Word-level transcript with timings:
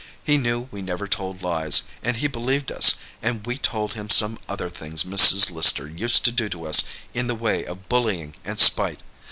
He 0.23 0.37
knew 0.39 0.67
we 0.71 0.81
never 0.81 1.07
told 1.07 1.43
lies, 1.43 1.83
and 2.01 2.17
he 2.17 2.25
believed 2.25 2.71
us, 2.71 2.95
and 3.21 3.45
we 3.45 3.59
told 3.59 3.93
him 3.93 4.09
some 4.09 4.39
other 4.49 4.67
things 4.67 5.03
Mrs. 5.03 5.51
Lister 5.51 5.87
used 5.87 6.25
to 6.25 6.31
do 6.31 6.49
to 6.49 6.65
us 6.65 6.83
in 7.13 7.27
the 7.27 7.35
way 7.35 7.63
of 7.65 7.87
bullying 7.87 8.33
and 8.43 8.57
spite. 8.59 9.01